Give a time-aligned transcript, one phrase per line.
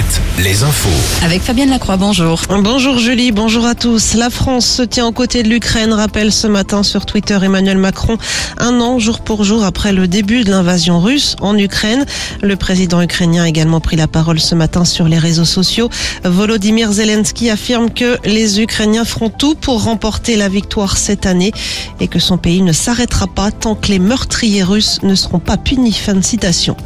[0.00, 1.24] Alouette, les infos.
[1.24, 2.40] Avec Fabienne Lacroix, bonjour.
[2.48, 4.14] Bonjour Julie, bonjour à tous.
[4.14, 8.16] La France se tient aux côtés de l'Ukraine, rappelle ce matin sur Twitter Emmanuel Macron,
[8.58, 12.06] un an jour pour jour après le début de l'invasion russe en Ukraine.
[12.40, 15.90] Le président ukrainien a également pris la parole ce matin sur les réseaux sociaux.
[16.24, 21.52] Volodymyr Zelensky affirme que les Ukrainiens feront tout pour remporter la victoire cette année
[22.00, 25.56] et que son pays ne s'arrêtera pas tant que les meurtriers russes ne seront pas
[25.56, 25.92] punis.
[25.92, 26.76] Fin de citation.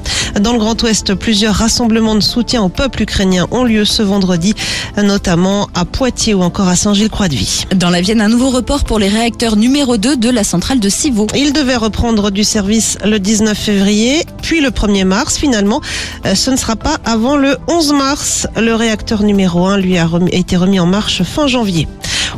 [0.40, 4.54] Dans le Grand Ouest, plusieurs rassemblements de soutien au peuple ukrainien ont lieu ce vendredi,
[4.96, 7.66] notamment à Poitiers ou encore à Saint-Gilles-Croix-de-Vie.
[7.76, 10.88] Dans la Vienne, un nouveau report pour les réacteurs numéro 2 de la centrale de
[10.88, 11.26] Civaux.
[11.36, 15.36] Il devait reprendre du service le 19 février, puis le 1er mars.
[15.36, 15.80] Finalement,
[16.26, 18.46] euh, ce ne sera pas avant le 11 mars.
[18.56, 21.86] Le réacteur numéro 1 lui a été remis en marche fin janvier.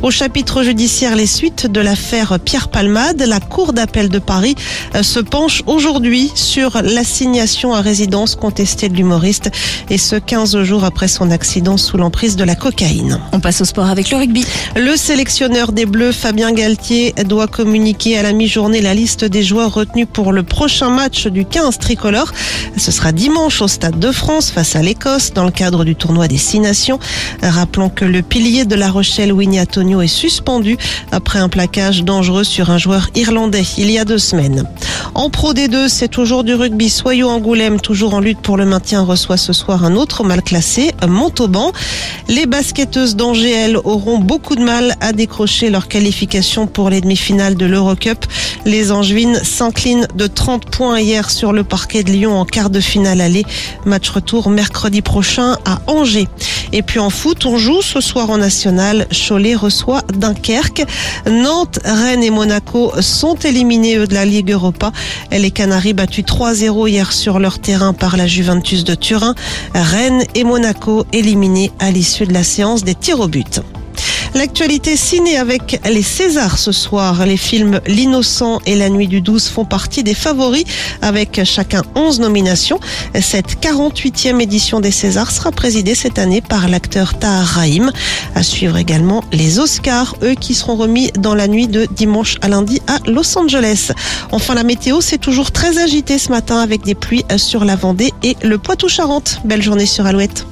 [0.02, 4.54] Au chapitre judiciaire, les suites de l'affaire Pierre Palmade, la Cour d'appel de Paris
[4.94, 9.50] euh, se penche aujourd'hui sur l'assignation à résidence contestée de l'humoriste
[9.88, 13.20] et ce 15 jours après son accident sous l'emprise de la cocaïne.
[13.32, 14.44] On passe au sport avec le rugby.
[14.76, 19.72] Le sélectionneur des Bleus, Fabien Galtier, doit communiquer à la mi-journée la liste des joueurs
[19.72, 22.32] retenus pour le prochain match du 15 tricolore.
[22.76, 26.28] Ce sera dimanche au Stade de France face à l'Écosse dans le cadre du tournoi
[26.28, 26.98] des Six Nations.
[27.42, 30.76] Rappelons que le pilier de La Rochelle, Winnie Antonio, est suspendu
[31.12, 34.64] après un plaquage dangereux sur un joueur irlandais il y a deux semaines.
[35.14, 36.90] En Pro D2, c'est toujours du rugby.
[36.90, 40.90] Soyaux Angoulême, toujours en lutte pour le maintien, reçoit ce soir un autre mal classé,
[41.06, 41.72] Montauban.
[42.28, 47.54] Les basketteuses d'Angers, elles, auront beaucoup de mal à décrocher leur qualification pour les demi-finales
[47.54, 48.26] de l'Eurocup.
[48.64, 52.80] Les Angevines s'inclinent de 30 points hier sur le parquet de Lyon en quart de
[52.80, 53.46] finale aller.
[53.84, 56.28] Match retour mercredi prochain à Angers.
[56.72, 59.06] Et puis en foot, on joue ce soir en national.
[59.10, 60.86] Cholet reçoit Dunkerque.
[61.26, 64.90] Nantes, Rennes et Monaco sont éliminés de la Ligue Europa.
[65.30, 69.34] Les Canaries battus 3-0 hier sur leur terrain par la Juventus de Turin.
[69.74, 73.60] Rennes et Monaco éliminés à l'issue de la séance des tirs au but.
[74.36, 77.24] L'actualité ciné avec les Césars ce soir.
[77.24, 80.66] Les films L'innocent et La nuit du 12 font partie des favoris
[81.00, 82.78] avec chacun 11 nominations.
[83.18, 87.90] Cette 48e édition des Césars sera présidée cette année par l'acteur Tahar Rahim.
[88.34, 92.48] À suivre également les Oscars, eux qui seront remis dans la nuit de dimanche à
[92.48, 93.92] lundi à Los Angeles.
[94.32, 98.12] Enfin, la météo, c'est toujours très agité ce matin avec des pluies sur la Vendée
[98.22, 99.40] et le Poitou-Charentes.
[99.46, 100.44] Belle journée sur Alouette.